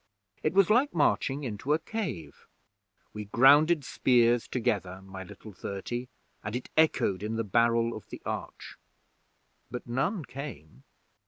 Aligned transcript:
It 0.41 0.55
was 0.55 0.71
like 0.71 0.95
marching 0.95 1.43
into 1.43 1.73
a 1.73 1.77
cave. 1.77 2.47
We 3.13 3.25
grounded 3.25 3.85
spears 3.85 4.47
together, 4.47 4.99
my 5.03 5.21
little 5.23 5.53
thirty, 5.53 6.09
and 6.43 6.55
it 6.55 6.71
echoed 6.75 7.21
in 7.21 7.35
the 7.35 7.43
barrel 7.43 7.95
of 7.95 8.09
the 8.09 8.19
arch, 8.25 8.77
but 9.69 9.85
none 9.85 10.25
came. 10.25 10.85